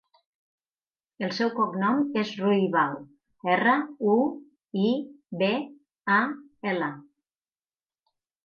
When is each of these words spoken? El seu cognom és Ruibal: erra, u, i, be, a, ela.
El 1.25 1.33
seu 1.39 1.51
cognom 1.57 1.99
és 2.21 2.31
Ruibal: 2.39 2.97
erra, 3.57 3.77
u, 4.15 4.17
i, 4.85 4.89
be, 5.43 5.53
a, 6.19 6.19
ela. 6.73 6.91